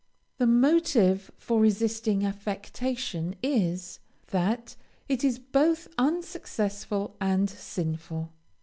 [0.39, 3.99] The motive for resisting affectation is,
[4.31, 4.75] that
[5.07, 8.31] it is both unsuccessful and sinful.